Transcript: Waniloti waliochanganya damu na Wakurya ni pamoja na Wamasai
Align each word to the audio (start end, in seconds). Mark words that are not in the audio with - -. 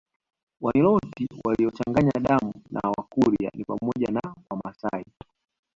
Waniloti 0.63 1.25
waliochanganya 1.45 2.11
damu 2.19 2.53
na 2.71 2.89
Wakurya 2.97 3.49
ni 3.53 3.63
pamoja 3.65 4.07
na 4.11 4.35
Wamasai 4.49 5.05